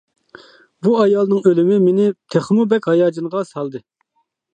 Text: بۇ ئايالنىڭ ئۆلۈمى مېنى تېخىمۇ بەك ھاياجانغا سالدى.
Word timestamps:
بۇ 0.85 0.93
ئايالنىڭ 1.01 1.43
ئۆلۈمى 1.49 1.77
مېنى 1.83 2.07
تېخىمۇ 2.37 2.65
بەك 2.73 2.89
ھاياجانغا 2.93 3.45
سالدى. 3.51 3.83